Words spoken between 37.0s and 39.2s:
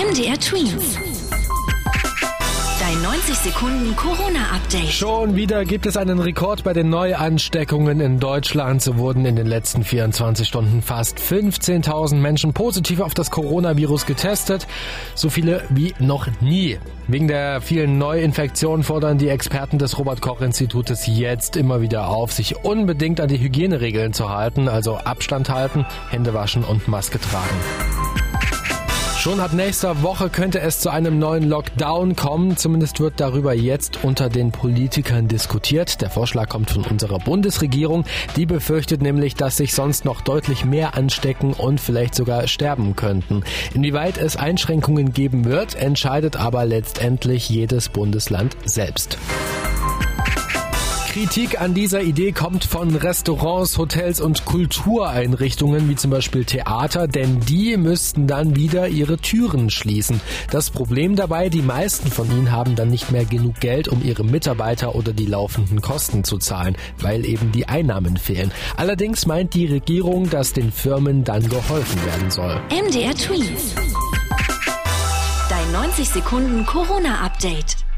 Bundesregierung. Die befürchtet